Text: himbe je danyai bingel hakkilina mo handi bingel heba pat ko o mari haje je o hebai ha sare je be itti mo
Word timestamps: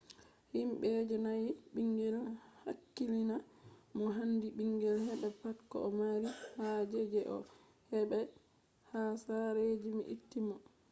himbe 0.53 0.85
je 0.95 1.01
danyai 1.09 1.47
bingel 1.73 2.15
hakkilina 2.63 3.35
mo 3.97 4.05
handi 4.15 4.47
bingel 4.57 4.97
heba 5.07 5.29
pat 5.41 5.57
ko 5.69 5.77
o 5.87 5.89
mari 5.99 6.29
haje 6.57 7.01
je 7.11 7.21
o 7.35 7.37
hebai 7.89 8.27
ha 8.91 9.01
sare 9.23 9.65
je 9.81 9.89
be 9.95 10.01
itti 10.15 10.39
mo 10.47 10.55